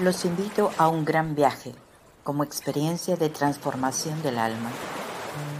[0.00, 1.72] Los invito a un gran viaje
[2.24, 4.70] como experiencia de transformación del alma.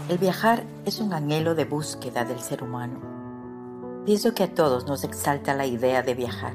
[0.08, 4.02] El viajar es un anhelo de búsqueda del ser humano.
[4.05, 6.55] Pienso que a todos nos exalta la idea de viajar,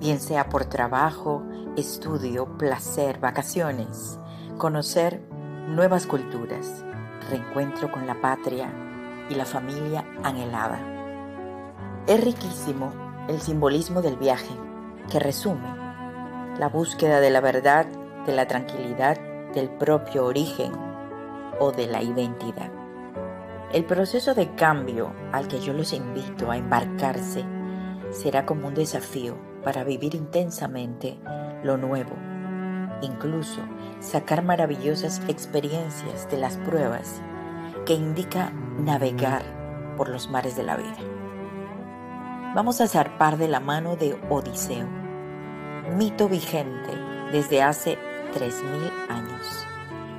[0.00, 1.44] bien sea por trabajo,
[1.76, 4.18] estudio, placer, vacaciones,
[4.58, 5.22] conocer
[5.68, 6.84] nuevas culturas,
[7.30, 8.68] reencuentro con la patria
[9.30, 10.80] y la familia anhelada.
[12.08, 12.92] Es riquísimo
[13.28, 14.56] el simbolismo del viaje,
[15.08, 15.89] que resume
[16.60, 17.86] la búsqueda de la verdad,
[18.26, 19.18] de la tranquilidad,
[19.54, 20.70] del propio origen
[21.58, 22.70] o de la identidad.
[23.72, 27.46] El proceso de cambio al que yo los invito a embarcarse
[28.10, 31.18] será como un desafío para vivir intensamente
[31.64, 32.14] lo nuevo,
[33.00, 33.62] incluso
[34.00, 37.22] sacar maravillosas experiencias de las pruebas
[37.86, 39.40] que indica navegar
[39.96, 40.98] por los mares de la vida.
[42.54, 44.99] Vamos a zarpar de la mano de Odiseo
[45.96, 46.92] mito vigente
[47.32, 47.98] desde hace
[48.34, 49.66] 3.000 años.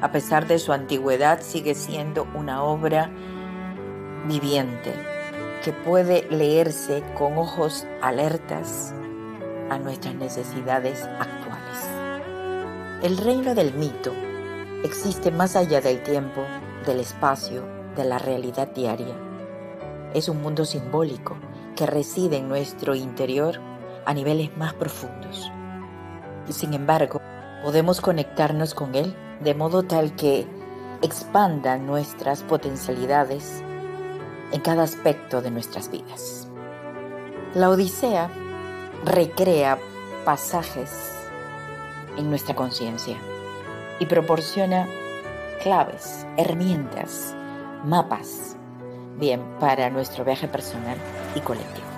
[0.01, 3.09] A pesar de su antigüedad, sigue siendo una obra
[4.27, 4.93] viviente
[5.63, 8.93] que puede leerse con ojos alertas
[9.69, 11.87] a nuestras necesidades actuales.
[13.03, 14.11] El reino del mito
[14.83, 16.43] existe más allá del tiempo,
[16.85, 17.63] del espacio,
[17.95, 19.15] de la realidad diaria.
[20.13, 21.37] Es un mundo simbólico
[21.75, 23.59] que reside en nuestro interior
[24.05, 25.51] a niveles más profundos
[26.47, 27.21] y sin embargo
[27.63, 30.47] podemos conectarnos con Él de modo tal que
[31.01, 33.63] expanda nuestras potencialidades
[34.51, 36.47] en cada aspecto de nuestras vidas.
[37.53, 38.29] La Odisea
[39.05, 39.77] recrea
[40.25, 41.11] pasajes
[42.17, 43.17] en nuestra conciencia
[43.99, 44.87] y proporciona
[45.63, 47.35] claves, herramientas,
[47.85, 48.55] mapas,
[49.19, 50.97] bien, para nuestro viaje personal
[51.35, 51.90] y colectivo.